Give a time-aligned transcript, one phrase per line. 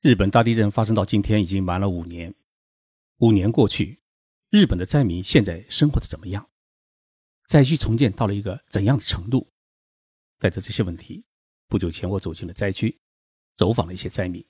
[0.00, 2.32] 日本大地震发生到今天已经满了五年，
[3.18, 3.98] 五年过去，
[4.48, 6.48] 日本的灾民现在生活的怎么样？
[7.48, 9.50] 灾区重建到了一个怎样的程度？
[10.38, 11.24] 带着这些问题，
[11.66, 12.96] 不久前我走进了灾区，
[13.56, 14.46] 走访了一些灾民，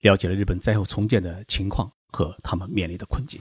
[0.00, 3.40] 了解了日本灾后重建的情况和他们面临的困境。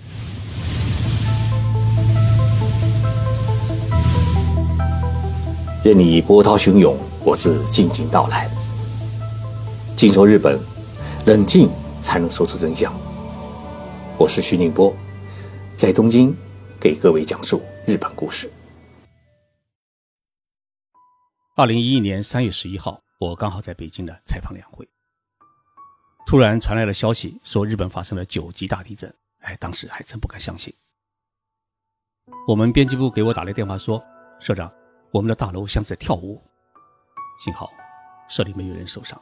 [5.84, 6.96] 任你波涛汹涌，
[7.26, 8.48] 我自静静到来。
[9.96, 10.60] 静说日本，
[11.26, 11.68] 冷静
[12.04, 12.94] 才能说出真相。
[14.16, 14.96] 我是徐宁波，
[15.76, 16.32] 在东京
[16.80, 18.48] 给各位讲述日本故事。
[21.56, 24.88] 二零一一年三月十一号，我刚好在北京的采访两会，
[26.28, 29.12] 突然传来了消息，说日本发生了九级大地震。
[29.40, 30.72] 哎，当时还真不敢相信。
[32.48, 34.00] 我们编辑部给我打来电话说，
[34.40, 34.72] 社长。
[35.10, 36.40] 我们的大楼像是在跳舞，
[37.44, 37.74] 幸好
[38.28, 39.20] 社里没有人受伤。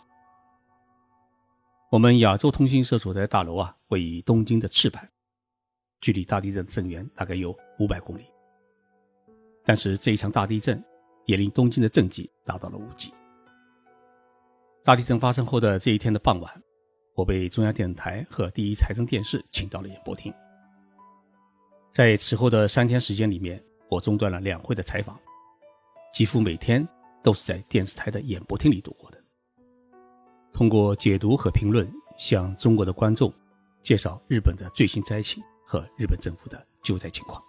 [1.93, 4.99] 我们亚洲通信社所在大楼啊，位于东京的赤坂，
[6.01, 8.23] 距离大地震震源大概有五百公里。
[9.63, 10.83] 但是这一场大地震
[11.27, 13.13] 也令东京的震级达到了五级。
[14.83, 16.51] 大地震发生后的这一天的傍晚，
[17.13, 20.33] 我被中央电视台和第一财政电视请到了演播厅。
[21.91, 25.15] 在此后的三天时间里面，我中断了两会的采访。
[26.11, 26.83] 几乎每天
[27.21, 29.22] 都是在电视台的演播厅里度过的。
[30.53, 33.33] 通过解读和评论，向中国的观众
[33.81, 37.41] 介绍日本的最新灾情和日本政府的救灾情况。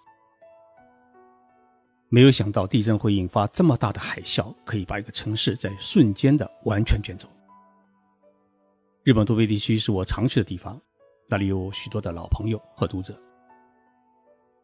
[2.09, 7.29] 没有想到地震会引发这么大的海啸，可以把一个城市在瞬间的完全卷走。
[9.03, 10.81] 日本东北地区是我常去的地方，
[11.29, 13.15] 那里有许多的老朋友和读者。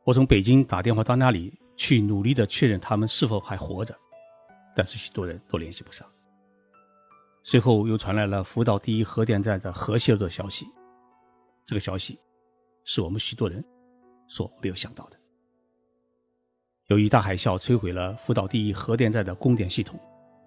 [0.04, 1.52] 我从北京打电话到那里。
[1.80, 3.98] 去努力的确认他们是否还活着，
[4.76, 6.06] 但是许多人都联系不上。
[7.42, 10.66] 随后又传来了福岛第一核电站的核泄漏的消息，
[11.64, 12.18] 这个消息
[12.84, 13.64] 是我们许多人
[14.28, 15.16] 所没有想到的。
[16.86, 19.98] 由于大海啸摧毁了福岛第一核电站的供电系统，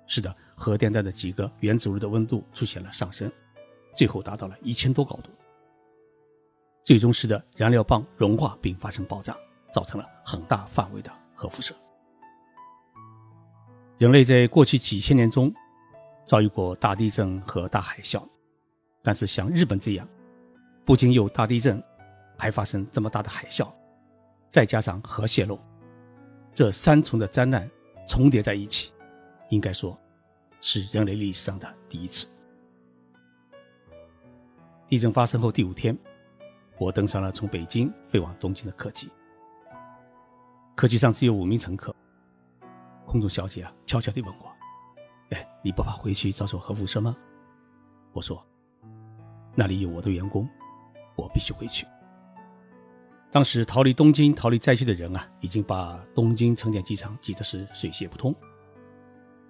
[0.07, 3.31] 使得核电站的几个原子炉的温度出现了上升，
[3.95, 5.29] 最后达到了一千多高度，
[6.83, 9.37] 最终使得燃料棒融化并发生爆炸，
[9.71, 11.11] 造成了很大范围的。
[11.35, 11.75] 核辐射。
[13.97, 15.53] 人类在过去几千年中
[16.25, 18.23] 遭遇过大地震和大海啸，
[19.01, 20.07] 但是像日本这样，
[20.85, 21.83] 不仅有大地震，
[22.37, 23.71] 还发生这么大的海啸，
[24.49, 25.59] 再加上核泄漏，
[26.53, 27.69] 这三重的灾难
[28.07, 28.93] 重叠在一起，
[29.49, 29.99] 应该说
[30.61, 32.27] 是人类历史上的第一次。
[34.87, 35.97] 地震发生后第五天，
[36.77, 39.09] 我登上了从北京飞往东京的客机。
[40.75, 41.95] 客机上只有五名乘客，
[43.05, 44.52] 空中小姐啊，悄悄地问我
[45.61, 47.15] ：“你不怕回去遭受核辐射吗？”
[48.13, 48.45] 我说
[49.55, 50.47] ：“那里有我的员工，
[51.15, 51.85] 我必须回去。”
[53.31, 58.35] 当时逃离东京、逃离灾区的人啊，已经把东京成田机场挤得是水泄不通。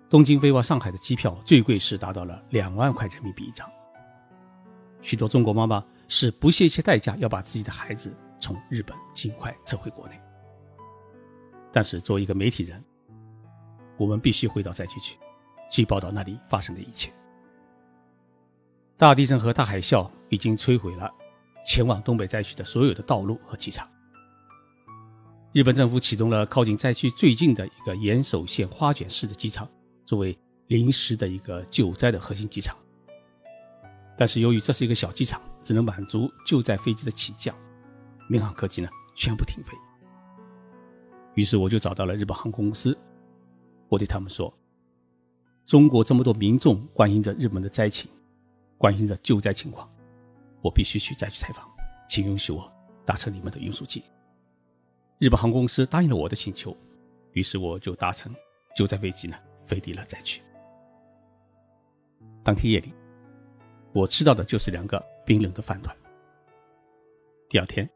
[0.09, 3.69] 东京飞往上海的机票最贵是达到了两万块人民币一张。
[5.01, 10.17] 许多中国妈妈是不惜一切代价要把自己的孩子从日本尽快撤回国内。
[11.71, 12.81] 但是，作为一个媒体人，
[13.97, 15.17] 我们必须回到灾区去，
[15.73, 17.11] 去报道那里发生的一切。
[18.95, 21.11] 大地震和大海啸已经摧毁了
[21.65, 23.89] 前往东北灾区的所有的道路和机场。
[25.51, 29.67] 日本政府启动了靠近灾区最近的一个岩手县花卷市的机场，
[30.05, 32.77] 作为临时的一个救灾的核心机场。
[34.15, 37.55] 但是，由于这是一个小机场，只能满足救灾飞机的起降，
[38.29, 39.75] 民航客机呢全部停飞。
[41.33, 42.95] 于是我就找到了日本航空公司，
[43.89, 44.55] 我对他们说
[45.65, 48.09] ：“中国这么多民众关心着日本的灾情，
[48.77, 49.89] 关心着救灾情况，
[50.61, 51.65] 我必须去灾区采访，
[52.09, 52.71] 请允许我
[53.05, 54.03] 搭乘你们的运输机。”
[55.19, 56.75] 日本航空公司答应了我的请求，
[57.31, 58.35] 于是我就搭乘
[58.75, 60.41] 救灾飞机呢飞抵了灾区。
[62.43, 62.93] 当天夜里，
[63.93, 65.95] 我吃到的就是两个冰冷的饭团。
[67.47, 67.89] 第二天，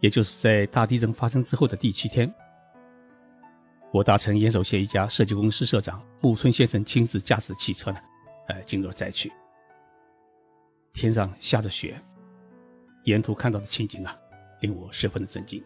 [0.00, 2.32] 也就是在大地震发生之后的第七天。
[3.98, 7.98] 我搭乘岩手县一家设计公司社长木村先生亲自驾驶的汽车呢，
[8.46, 9.28] 呃，进入了灾区。
[10.92, 12.00] 天上下着雪，
[13.02, 14.16] 沿途看到的情景啊，
[14.60, 15.60] 令我十分的震惊。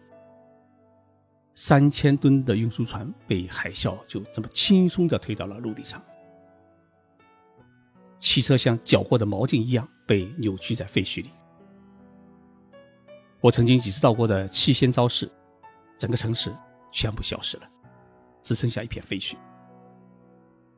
[1.53, 6.01] 三千吨的运输船被海啸就这么轻松地推到了陆地上，
[8.17, 11.29] 汽车像搅过的毛巾一样被扭曲在废墟里。
[13.41, 15.31] 我曾经几次到过的七仙昭市，
[15.99, 16.51] 整个城市
[16.91, 17.69] 全部消失了。
[18.43, 19.35] 只剩下一片废墟，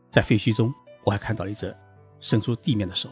[0.09, 0.73] 在废墟中，
[1.03, 1.75] 我还看到了一只
[2.21, 3.09] 伸出地面的手，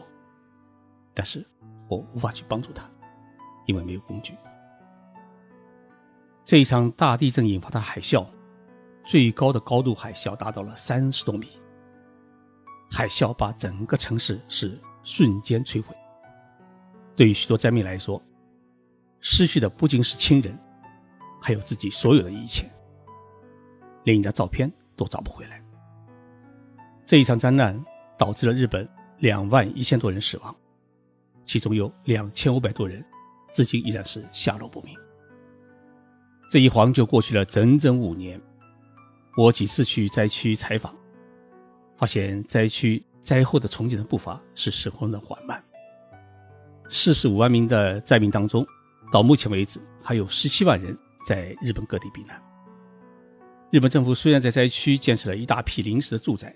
[1.12, 1.44] 但是
[1.88, 2.88] 我无法去帮助他，
[3.66, 4.34] 因为没有工具。
[6.44, 8.24] 这一场大地震引发的海啸，
[9.04, 11.48] 最高的高度海啸达到了三十多米。
[12.90, 15.96] 海啸把整个城市是瞬间摧毁。
[17.16, 18.22] 对于许多灾民来说，
[19.20, 20.56] 失去的不仅是亲人，
[21.40, 22.70] 还有自己所有的一切，
[24.04, 25.60] 连一张照片都找不回来。
[27.04, 27.78] 这一场灾难
[28.16, 30.54] 导致了日本两万一千多人死亡，
[31.44, 33.04] 其中有两千五百多人
[33.52, 34.96] 至今依然是下落不明。
[36.50, 38.40] 这一晃就过去了整整五年，
[39.36, 40.94] 我几次去灾区采访，
[41.96, 45.62] 发现灾区灾后的重建的步伐是十分的缓慢。
[46.88, 48.64] 四十五万名的灾民当中，
[49.12, 50.96] 到目前为止还有十七万人
[51.26, 52.40] 在日本各地避难。
[53.74, 56.54] 日本政府虽然在灾区建设了一大批临时的住宅，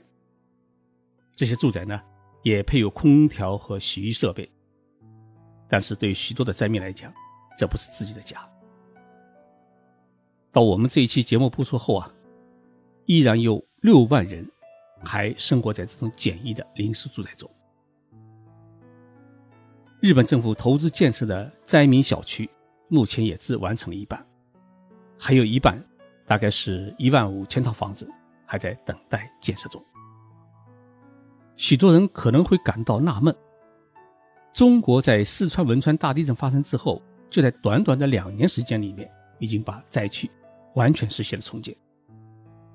[1.33, 2.01] 这些住宅呢
[2.45, 4.49] 也配有空调和洗浴设备，
[5.69, 7.13] 但是对许多的灾民来讲，
[7.59, 8.49] 这不是自己的家。
[10.53, 12.09] 到我们这一期节目播出后啊，
[13.07, 14.49] 依然有六万人
[15.03, 17.51] 还生活在这种简易的临时住宅中。
[19.99, 22.49] 日本政府投资建设的灾民小区，
[22.87, 24.25] 目前也只完成了一半，
[25.19, 25.85] 还有一半，
[26.29, 28.09] 大概是一万五千套房子
[28.45, 29.83] 还在等待建设中。
[31.57, 33.35] 许多人可能会感到纳闷：
[34.53, 40.31] 中国在四川汶川大地震发生之后，就在短短的两年时间里面，已经把灾区
[40.75, 41.75] 完全实现了重建。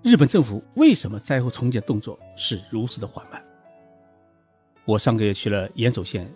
[0.02, 3.42] 日本政府为什么灾后重建动作是如此的缓慢？
[4.84, 6.30] 我上个月去了岩手县。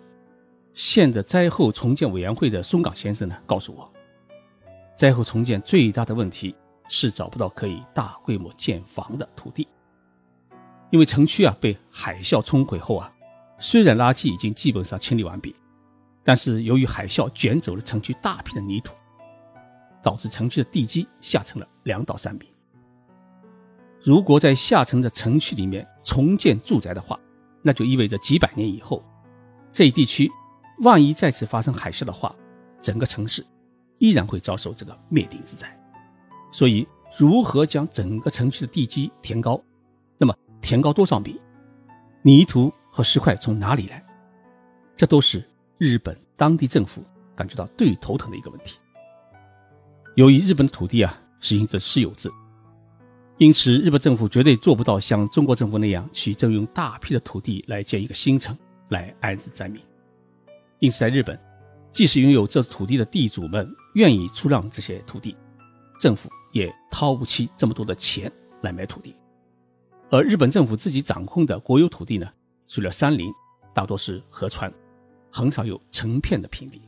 [0.74, 3.92] 县的灾后重建委员会的松岗先生呢告诉我，
[4.94, 6.54] 灾后重建最大的问题
[6.88, 9.68] 是找不到可以大规模建房的土地，
[10.90, 13.12] 因为城区啊被海啸冲毁后啊，
[13.58, 15.54] 虽然垃圾已经基本上清理完毕，
[16.24, 18.94] 但是由于海啸卷走了城区大片的泥土，
[20.02, 22.50] 导致城区的地基下沉了两到三米。
[24.02, 27.18] 如果在下沉的城区里面重建住宅的话，
[27.62, 29.04] 那就意味着几百年以后，
[29.70, 30.30] 这一地区。
[30.82, 32.34] 万一再次发生海啸的话，
[32.80, 33.44] 整个城市
[33.98, 35.77] 依然会遭受这个灭顶之灾。
[36.50, 36.86] 所以，
[37.16, 39.62] 如何将整个城区的地基填高？
[40.16, 41.40] 那么，填高多少米？
[42.22, 44.04] 泥土和石块从哪里来？
[44.96, 45.42] 这都是
[45.78, 47.04] 日本当地政府
[47.36, 48.76] 感觉到最头疼的一个问题。
[50.16, 52.28] 由于日本土地啊实行着私有制，
[53.36, 58.56] 因此日本政府绝对做不到像中国政府那样去征用大批的土地来建一个新城
[58.88, 59.80] 来安置灾民。
[60.80, 61.38] 因此，在日本，
[61.92, 65.36] 即使拥有这土地的地主们愿意出让这些土地，
[65.98, 68.30] 政府也掏不起这么多的钱
[68.62, 69.14] 来买土地。
[70.10, 72.28] 而日本政府自己掌控的国有土地呢，
[72.66, 73.32] 除了山林，
[73.74, 74.72] 大多是河川，
[75.30, 76.80] 很少有成片的平地。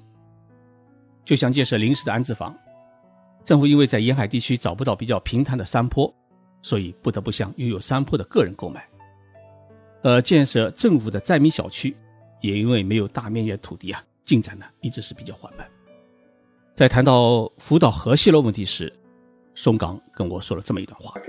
[1.24, 2.56] 就像建设临时的安置房，
[3.44, 6.12] 政府因为在沿海地区找不到比较平坦的山坡，
[6.62, 8.88] 所以不得不向拥有山坡的个人购买。
[10.02, 11.96] 而建设政府的灾民小区。
[12.42, 15.68] 也因为没有大面积的土地啊，进展呢一直是比较缓慢。
[16.74, 18.90] 在谈到福岛核泄漏问题时，
[19.54, 21.20] 松冈跟我说了这么一段话。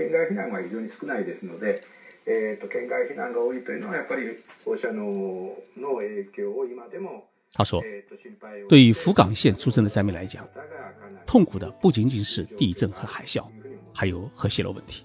[7.54, 7.82] 他说
[8.68, 10.48] ：“对于福冈县出生的灾民来讲，
[11.26, 13.44] 痛苦的不仅仅是地震和海啸，
[13.92, 15.04] 还有核泄漏问题。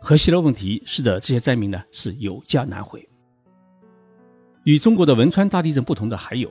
[0.00, 3.06] 核泄漏问题使得这些灾民呢是有家难回。”
[4.64, 6.50] 与中国的汶川大地震不同的还有，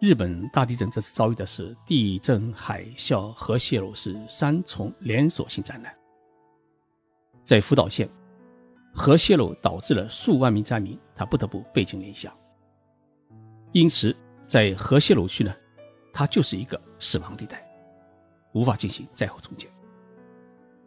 [0.00, 5.94] 日本大地震这次遭遇的是地震、海啸、核泄漏是三重连锁性灾难。
[7.44, 8.08] 在福岛县，
[8.94, 12.34] 核泄漏导致了数万名灾民他不得不背井离乡，
[13.72, 14.16] 因此
[14.46, 15.54] 在核泄漏区呢，
[16.14, 17.62] 它就是一个死亡地带，
[18.52, 19.68] 无法进行灾后重建。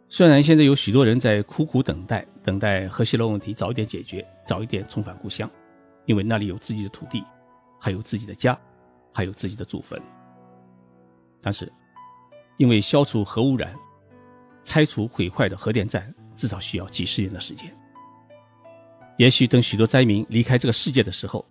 [0.08, 5.48] 虽然现在有许多人在苦苦等待，等待核泄漏问题早一点解决，早一点重返故乡。
[6.04, 7.24] 因为那里有自己的土地，
[7.80, 8.58] 还有自己的家，
[9.14, 9.98] 还有自己的祖坟。
[11.40, 11.72] 但是，
[12.56, 13.74] 因为消除核污染、
[14.62, 17.74] 拆除毁坏的核电站，至少需要几十年的时间。
[19.16, 21.46] 也许等许多灾民离开这个世界的时候，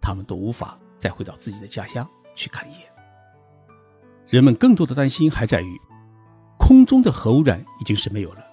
[0.00, 2.88] 他们都无法再回到自己的家乡去看一眼。
[4.26, 5.80] 人们更多的担心还在于，
[6.58, 8.44] 空中的核污染已经是没有了。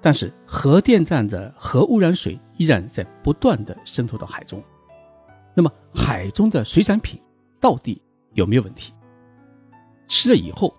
[0.00, 4.62] 但是核电站的核污染水依然在不断的渗透到海中，
[5.54, 7.20] 那么海中的水产品
[7.62, 8.02] 到底
[8.34, 8.92] 有没有问题？
[10.08, 10.76] 吃了以后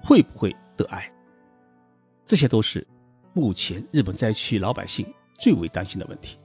[0.00, 1.12] 会不会得癌？
[2.24, 2.86] 这些都是
[3.34, 5.04] 目前日本灾区老百姓
[5.36, 6.38] 最为担心的问题。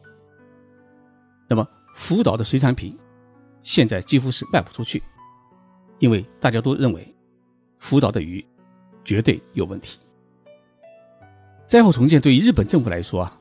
[1.48, 2.98] 那么福岛的水产品
[3.62, 5.02] 现在几乎是卖不出去，
[6.00, 7.16] 因为大家都认为
[7.78, 8.44] 福岛的鱼
[9.06, 10.00] 绝对有问题。
[11.68, 13.38] 灾后重建对于日本政府来说啊，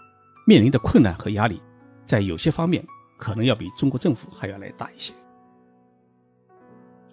[0.47, 1.63] 面临的困难和压力，
[2.05, 5.15] 在有些方面可能要比中国政府还要来大一些。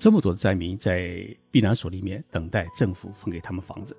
[0.04, 3.96] 这么多的灾民在避难所里面等待政府分给他们房子，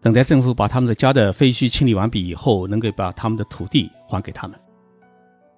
[0.00, 4.58] 等待政府把他们的家的废墟清理完毕以后，能够把他们的土地还给他们，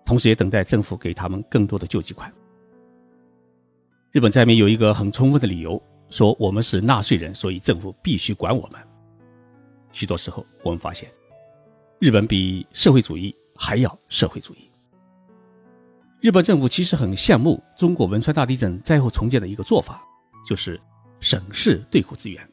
[0.05, 2.31] 同时也等待政府给他们更多的救济款。
[4.13, 8.79] 日本灾民有一个很充分的理由，说我们是纳税人，所以政府必须管我们。
[9.91, 11.11] 许多时候，我们发现，
[11.99, 14.70] 日本比社会主义还要社会主义。
[16.21, 20.03] 日本政府其实很羡慕中国汶川大地震灾后重建的一个做法，
[20.47, 20.79] 就是
[21.19, 22.47] 省市对库资源。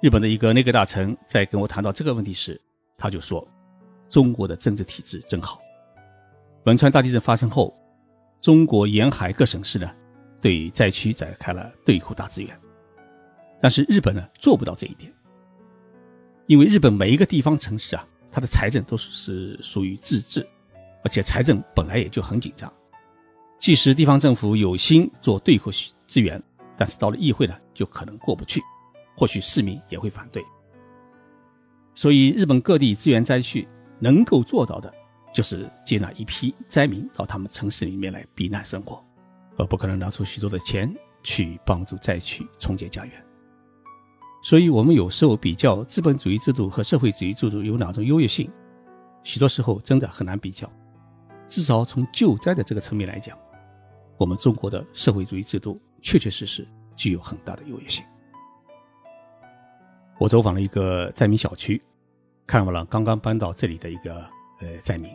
[0.00, 2.58] 日本的一个内阁大臣在跟我谈到这个问题时，
[2.96, 3.46] 他就说
[4.08, 5.60] ：“中国的政治体制真好。
[6.64, 7.76] 汶川大地震发生后，
[8.40, 9.90] 中国沿海各省市呢，
[10.40, 12.58] 对灾区展开了对库大资源，
[13.60, 15.12] 但是日本呢做不到这一点。”
[16.48, 20.48] 因为日本每一个地方城市啊，它的财政都是属于自治，
[21.02, 22.72] 而且财政本来也就很紧张。
[23.58, 25.70] 即使地方政府有心做对口
[26.06, 26.42] 资源，
[26.76, 28.60] 但是到了议会呢，就可能过不去，
[29.14, 30.42] 或许市民也会反对。
[31.94, 34.90] 所以，日本各地支援灾区能够做到的，
[35.34, 39.04] 就是接纳一批灾民到他们城市里面来避难生活，
[39.58, 40.90] 而不可能拿出许多的钱
[41.22, 43.26] 去帮助灾区重建家园。
[44.42, 48.50] 所以，我们有时候比较资本主义制度和社会主义制度有哪种优越性，
[49.22, 50.70] 许多时候真的很难比较。
[51.50, 53.36] 至少从救灾的这个层面来讲，
[54.16, 58.04] 我们中国的社会主义制度确确实实具有很大的优越性。
[60.18, 61.82] 我走访了一个灾民小区，
[62.46, 64.22] 看望了刚刚搬到这里的一个
[64.60, 65.10] 呃灾民，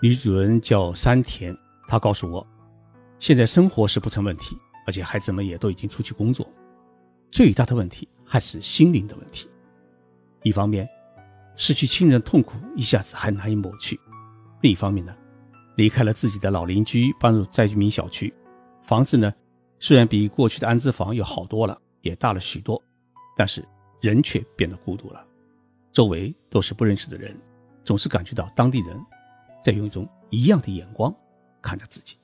[0.00, 1.54] 女主人叫山田，
[1.86, 2.44] 她告诉我，
[3.18, 6.48] 现在生活是不成问题，而且孩子们也都已经出去工作。
[7.30, 9.46] 最大的问题还是心灵的问题。
[10.44, 10.88] 一方面，
[11.56, 13.96] 失去亲人痛苦一下子还难以抹去；
[14.62, 15.14] 另一方面呢，
[15.76, 18.34] 离开了自己的老邻居，搬入灾民小区，
[18.82, 19.32] 房子呢
[19.78, 22.82] 虽然比过去的安置房要好多了，也大了许多，
[23.36, 23.64] 但是
[24.00, 25.24] 人却变得孤独了。
[25.92, 27.38] 周围都是不认识的人，
[27.84, 29.00] 总是感觉到当地人
[29.62, 31.14] 在用一种一样的眼光
[31.62, 32.16] 看着自己。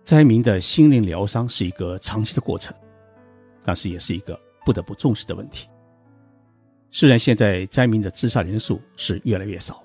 [0.00, 2.74] 灾民的心灵疗伤是一个长期的过程。
[3.68, 5.68] 但是也是一个不得不重视的问题。
[6.92, 9.82] 虽然现在灾民的自杀人数是越来越少，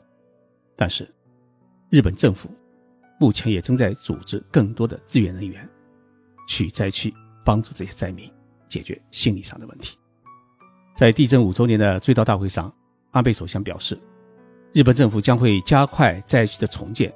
[0.75, 1.11] 但是
[1.91, 2.49] 日本政府
[3.19, 5.69] 目前也正在组织更多的支援人员
[6.47, 8.31] 去灾区帮助这些灾民
[8.69, 9.97] 解决心理上的问题。
[10.95, 12.73] 在地震五周年的追悼大会上，
[13.11, 13.99] 安倍首相表示，
[14.73, 17.13] 日本政府将会加快灾区的重建，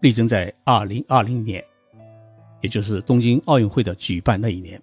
[0.00, 1.64] 力争在二零二零年，
[2.60, 4.80] 也就是东京奥运会的举办那一年。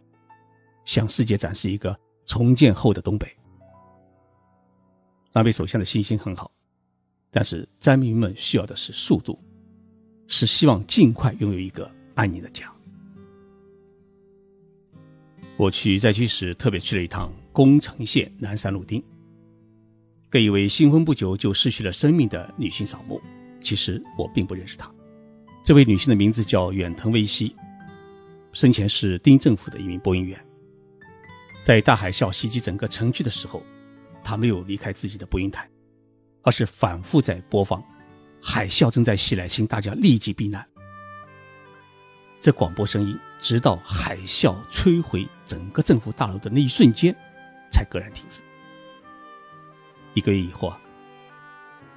[0.86, 3.32] 向世界展示一个重建后的东北。
[5.34, 6.51] 安倍首相的信心很好，
[7.34, 9.38] 但是灾民们需要的是速度，
[10.28, 12.72] 是希望尽快拥有一个安宁的家。
[15.58, 19.04] 我去灾区时，特别去了一趟宫城县南山路町，
[20.30, 23.20] 给一位新婚不久就失去了生命的女性扫墓。
[23.60, 24.92] 其实我并不认识她，
[25.63, 27.56] 这位女性的名字叫远藤微希，
[28.52, 30.40] 生前是町政府的一名播音员。
[31.63, 33.63] 在大海啸袭击整个城区的时候，
[34.24, 35.70] 他没有离开自己的播音台，
[36.44, 37.84] 而是反复在播放
[38.44, 40.66] ：“海啸正在袭来，请大家立即避难。”
[42.40, 47.16] 这广播声音直到海啸摧毁整个政府大楼的那一瞬间，
[47.72, 48.42] 才戛然停止。
[50.14, 50.78] 一个月以后啊，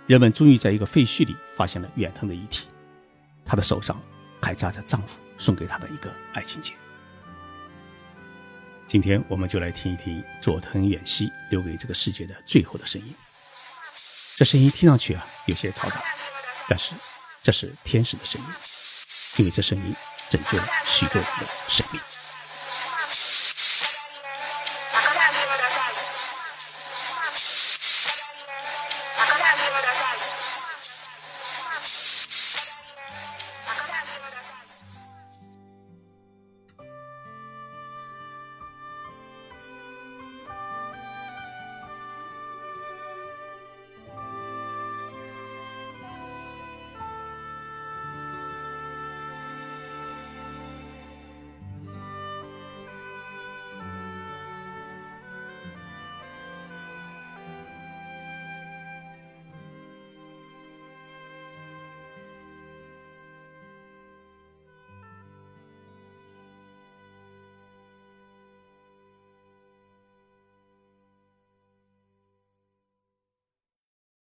[0.07, 2.69] 人们终于在一个废墟里发现了远藤的遗体，
[3.45, 4.01] 她的手上
[4.41, 6.73] 还扎着丈夫送给她的一个爱情结。
[8.87, 13.13] 今天我们就来听一听佐藤远希留给这个世界的最后的声音。
[14.37, 15.99] 这声音听上去啊有些嘈杂，
[16.69, 16.93] 但是
[17.43, 18.47] 这是天使的声音，
[19.37, 19.97] 因为这声音
[20.29, 21.99] 拯救了许多人的生命。